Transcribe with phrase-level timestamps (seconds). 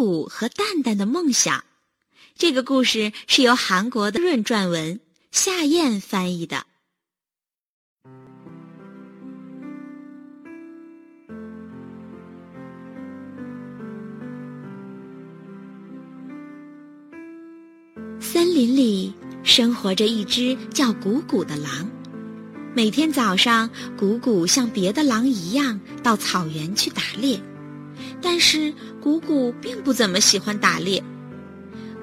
[0.00, 1.62] 谷和蛋蛋的梦想。
[2.34, 4.98] 这个故事是由韩国的润撰文，
[5.30, 6.64] 夏燕翻译的。
[18.18, 19.12] 森林里
[19.42, 21.86] 生活着一只叫谷谷的狼。
[22.74, 27.38] 每天早上，谷谷像别的狼一样到草原去打猎，
[28.22, 31.02] 但是谷谷并不怎么喜欢打猎。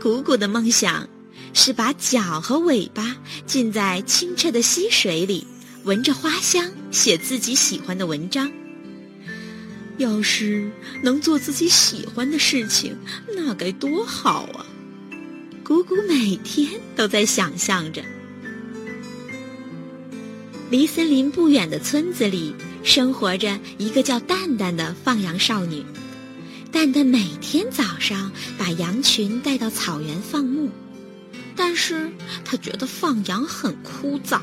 [0.01, 1.07] 谷谷的梦想
[1.53, 3.15] 是把脚和尾巴
[3.45, 5.45] 浸在清澈的溪水里，
[5.83, 8.51] 闻着花香，写自己喜欢的文章。
[9.97, 10.69] 要是
[11.01, 12.95] 能做自己喜欢的事情，
[13.35, 14.65] 那该多好啊！
[15.63, 18.03] 谷谷每天都在想象着。
[20.69, 22.53] 离森林不远的村子里，
[22.83, 25.83] 生活着一个叫蛋蛋的放羊少女。
[26.77, 30.69] 蛋蛋每天早上把羊群带到草原放牧，
[31.55, 32.11] 但是
[32.45, 34.39] 他觉得放羊很枯燥。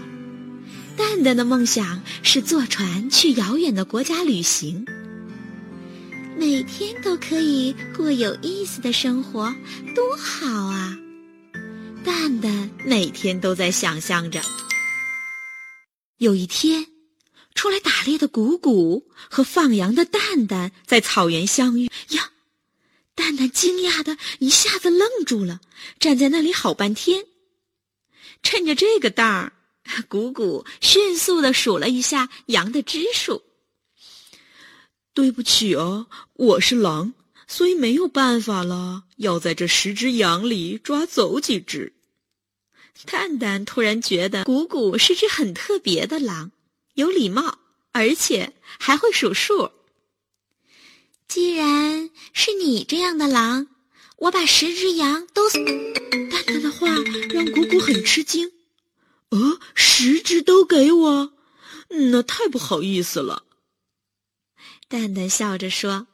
[0.97, 4.85] 蛋蛋的梦想是坐船去遥远的国家旅行，
[6.37, 9.55] 每天都可以过有意思的生活，
[9.95, 10.99] 多好啊！
[12.05, 14.41] 蛋蛋每天都在想象着。
[16.19, 16.94] 有一天。
[17.55, 22.33] 出来打猎的谷谷和放羊的蛋蛋在草原相遇呀！
[23.15, 25.61] 蛋蛋惊讶的一下子愣住了，
[26.01, 27.27] 站在那里好半天。
[28.43, 29.53] 趁着这个当儿，
[30.09, 33.43] 谷谷迅速的数了一下羊的只数。
[35.15, 37.15] 对不起啊，我是狼，
[37.47, 41.93] 所以没有办法了，要在这十只羊里抓走几只。
[43.07, 46.51] 蛋蛋突然觉得谷谷是只很特别的狼。
[46.95, 47.59] 有礼貌，
[47.93, 49.71] 而且还会数数。
[51.29, 53.67] 既然是你这样的狼，
[54.17, 55.49] 我把十只羊都……
[55.51, 56.89] 蛋蛋的话
[57.31, 58.53] 让谷谷很吃惊。
[59.31, 61.33] 呃，十只都给我？
[61.89, 63.45] 那太不好意思了。
[64.89, 66.07] 蛋蛋笑着说：“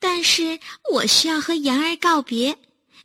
[0.00, 0.58] 但是
[0.92, 2.58] 我需要和羊儿告别，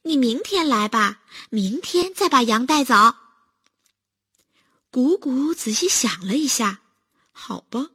[0.03, 2.95] 你明天来吧，明天再把羊带走。”
[4.91, 6.81] 谷谷仔细想了一下，
[7.31, 7.89] 好吧，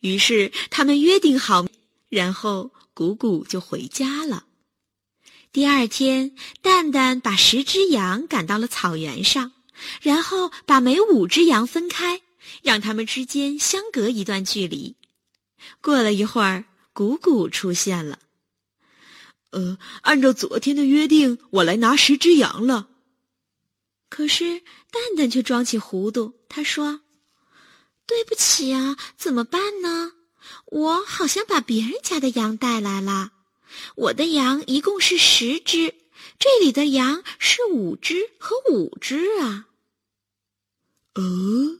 [0.00, 1.64] 于是他们约定好，
[2.08, 4.44] 然后谷谷就回家了。
[5.52, 9.52] 第二天，蛋蛋把十只羊赶到了草原上，
[10.02, 12.20] 然后把每五只羊分开，
[12.62, 14.96] 让它们之间相隔一段距离。
[15.80, 18.18] 过了一会儿，谷谷出现了。
[19.50, 22.88] 呃，按照昨天的约定，我来拿十只羊了。
[24.08, 24.60] 可是
[24.90, 27.00] 蛋蛋却装起糊涂，他说
[28.06, 30.12] ：“对不起啊，怎么办呢？
[30.66, 33.32] 我好像把别人家的羊带来了。
[33.96, 35.94] 我的羊一共是十只，
[36.38, 39.66] 这里的羊是五只和五只啊。”
[41.14, 41.78] 哦，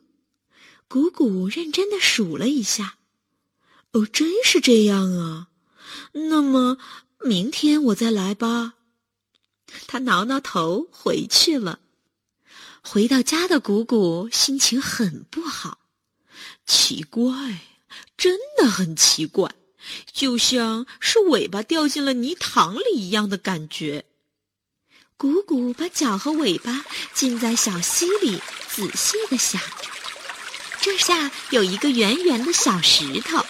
[0.89, 2.99] 谷谷认真的数了一下，
[3.93, 5.49] 哦，真是这样啊。
[6.13, 6.79] 那么
[7.21, 8.75] 明天我再来吧。
[9.87, 11.81] 他挠挠头回去了。
[12.87, 15.79] 回到家的谷谷心情很不好，
[16.67, 17.61] 奇怪，
[18.17, 19.51] 真的很奇怪，
[20.13, 24.05] 就像是尾巴掉进了泥塘里一样的感觉。
[25.17, 26.85] 谷谷把脚和尾巴
[27.15, 29.89] 浸在小溪里，仔细的想着。
[30.83, 33.45] 这下有一个圆圆的小石头，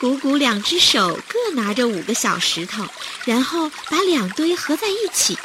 [0.00, 2.84] 谷谷两只手各拿着五个小石头，
[3.24, 5.38] 然后把两堆合在一起。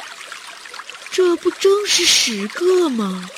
[1.18, 3.28] 这不正是十个吗？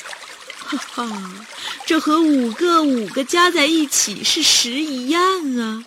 [0.59, 1.47] 哈哈，
[1.87, 5.83] 这和五个五个加在一起是十一样啊！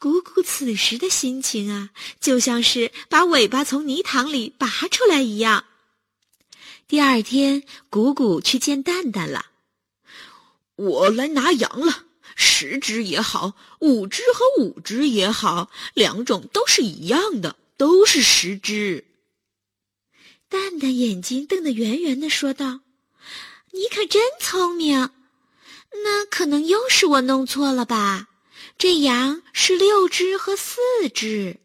[0.00, 5.66] 谷谷此时的心情啊，就像是把尾巴从泥塘里拔出来一样。
[6.88, 9.46] 第二天，谷谷去见蛋蛋了。
[10.74, 19.04] 我来拿羊了，十只也好，五只和五只也好，两种都是一样的，都是十只。
[20.54, 22.78] 蛋蛋眼睛瞪得圆圆的，说道
[23.74, 25.10] ：“你可真聪明，
[26.04, 28.28] 那可能又是我弄错了吧？
[28.78, 30.78] 这羊是六只和四
[31.12, 31.58] 只。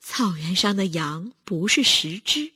[0.00, 2.52] 草原上的羊不是十只，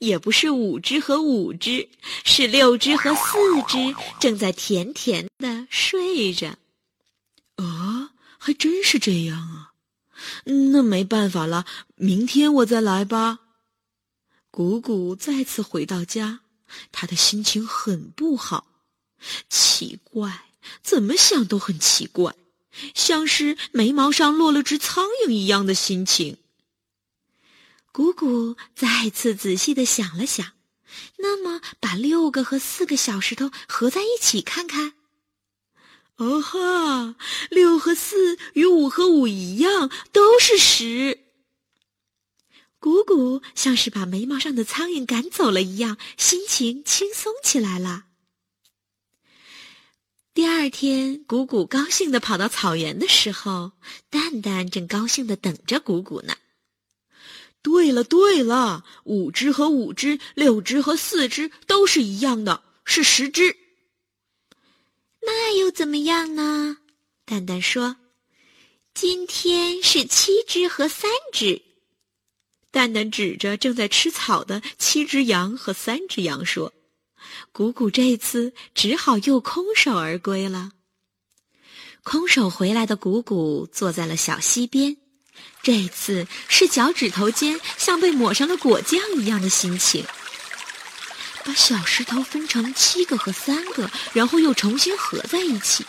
[0.00, 1.88] 也不是五只和五只，
[2.26, 6.58] 是六只和四只，正在甜甜的睡着。
[7.56, 9.72] 啊，还真是这样啊！
[10.44, 13.38] 那没办法了，明天我再来吧。”
[14.56, 16.40] 谷谷再次回到家，
[16.90, 18.68] 他的心情很不好。
[19.50, 20.46] 奇怪，
[20.82, 22.34] 怎么想都很奇怪。
[22.94, 26.38] 像是眉毛上落了只苍蝇一样的心情。
[27.92, 30.52] 谷谷再次仔细的想了想，
[31.18, 34.94] 那么把六个和四个小石头合在一起看看。
[36.16, 37.14] 哦哈，
[37.50, 41.25] 六和四与五和五一样，都是十。
[42.86, 48.04] 谷谷像是把眉毛上的苍蝇赶走了一样，心情轻松起来了。
[50.32, 53.72] 第二天，谷谷高兴地跑到草原的时候，
[54.08, 56.36] 蛋蛋正高兴地等着谷谷呢。
[57.60, 63.56] 对了，对了，五只和五只，六只和四只都是一样的，是十只。
[65.22, 66.76] 那又怎么样呢？
[67.24, 67.96] 蛋蛋说
[68.94, 71.62] ：“今天是七只和三只。”
[72.76, 76.74] 蛋蛋指着正在吃草的七只羊和三只羊说
[77.50, 80.72] ：“谷谷这次只好又空手而归了。”
[82.04, 84.94] 空手回来的谷谷坐在了小溪边，
[85.62, 90.04] 这次是脚趾头尖像被抹上了果酱一样的心情。
[91.46, 95.82] 把小石头分成七个和三个，然后又重新合在一起，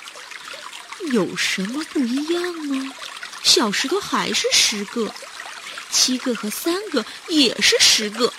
[1.11, 2.93] 有什么不一样呢？
[3.43, 5.13] 小石头还是十个，
[5.91, 8.33] 七个和三个也是十个。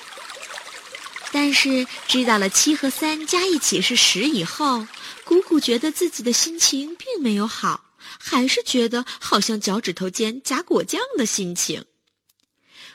[1.31, 4.87] 但是知道了七和三加一起是十以后，
[5.25, 7.85] 谷谷觉得自己的心情并没有好，
[8.19, 11.85] 还是觉得好像脚趾头尖夹果酱的心情。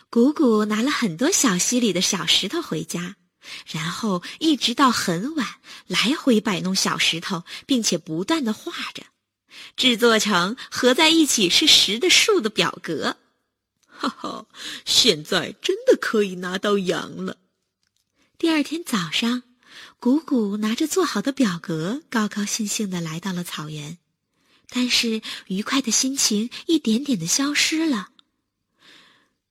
[0.09, 3.15] 谷谷拿了很多小溪里的小石头回家。
[3.67, 5.45] 然后一直到很晚，
[5.87, 9.03] 来回摆弄小石头，并且不断的画着，
[9.75, 13.17] 制作成合在一起是十的数的表格。
[13.95, 14.45] 哈哈，
[14.85, 17.37] 现在真的可以拿到羊了。
[18.37, 19.43] 第二天早上，
[19.99, 23.97] 谷谷拿着做好的表格，高高兴兴的来到了草原，
[24.69, 28.09] 但是愉快的心情一点点的消失了。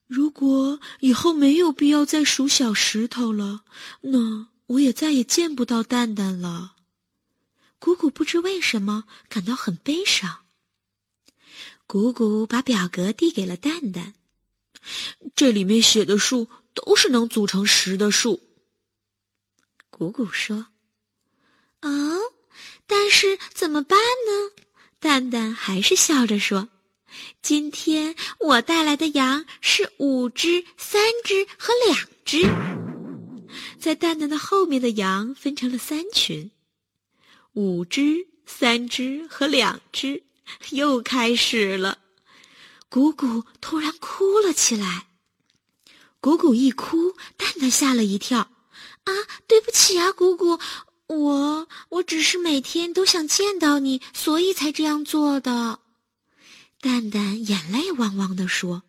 [0.05, 3.63] 如果以后没有必要再数小石头了，
[4.01, 6.75] 那我也再也见不到蛋蛋了。
[7.79, 10.41] 谷谷不知为什么感到很悲伤。
[11.87, 14.13] 谷谷把表格递给了蛋蛋，
[15.35, 18.41] 这里面写的数都是能组成十的数。
[19.89, 20.67] 谷谷说
[21.81, 22.19] ：“哦，
[22.87, 24.63] 但是怎么办呢？”
[24.99, 26.69] 蛋蛋还是笑着说。
[27.43, 32.41] 今天我带来的羊是五只、三只和两只，
[33.79, 36.49] 在蛋蛋的后面的羊分成了三群，
[37.53, 40.23] 五只、三只和两只，
[40.71, 41.99] 又开始了。
[42.93, 45.07] 谷谷突然哭了起来。
[46.19, 48.37] 谷谷一哭，蛋蛋吓了一跳。
[48.37, 49.11] 啊，
[49.47, 50.59] 对不起啊，谷谷，
[51.07, 55.79] 我我只是每天都想见到你，所以才这样做的。
[56.79, 58.83] 蛋蛋眼泪汪汪地说：“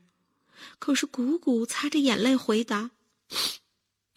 [0.78, 2.90] 可是谷谷擦着眼泪回答：‘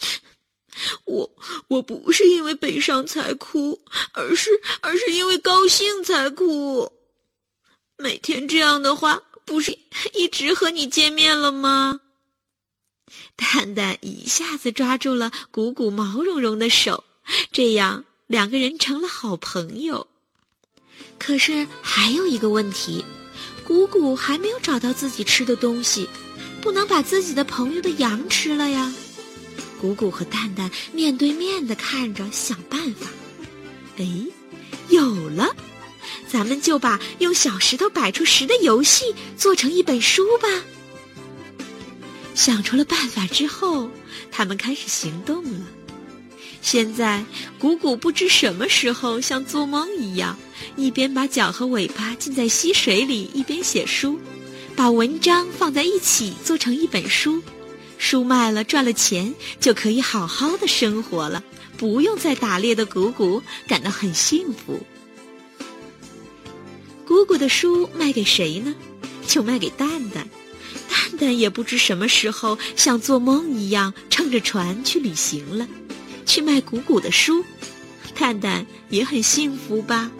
[1.05, 1.33] 我
[1.69, 3.81] 我不是因为悲伤才哭，
[4.11, 4.49] 而是
[4.81, 6.91] 而是因为高兴才哭。
[7.95, 9.75] 每天这样的话，不是
[10.13, 12.01] 一直和你见面了吗？’”
[13.35, 17.03] 蛋蛋一下子抓住了鼓鼓毛茸茸的手，
[17.51, 20.05] 这样两个人成了好朋友。
[21.17, 23.03] 可是还有一个问题。
[23.63, 26.07] 鼓鼓还没有找到自己吃的东西，
[26.61, 28.93] 不能把自己的朋友的羊吃了呀。
[29.81, 33.09] 鼓鼓和蛋蛋面对面的看着，想办法。
[33.97, 34.07] 哎，
[34.87, 35.53] 有了！
[36.27, 39.05] 咱们就把用小石头摆出十的游戏
[39.37, 40.47] 做成一本书吧。
[42.35, 43.89] 想出了办法之后，
[44.31, 45.59] 他们开始行动了。
[46.61, 47.23] 现在，
[47.57, 50.37] 谷谷不知什么时候像做梦一样。
[50.75, 54.19] 一边把脚和尾巴浸在溪水里，一边写书，
[54.75, 57.41] 把文章放在一起做成一本书，
[57.97, 61.43] 书卖了赚了钱，就可以好好的生活了，
[61.77, 64.85] 不用再打猎的谷谷感到很幸福。
[67.17, 68.75] 鼓鼓的书卖给谁呢？
[69.25, 70.29] 就卖给蛋蛋，
[70.87, 75.67] 蛋蛋也不知什么时候像做梦一样乘着船去旅行了，
[76.27, 77.43] 去卖鼓鼓的书，
[78.13, 80.11] 蛋蛋也很幸福吧。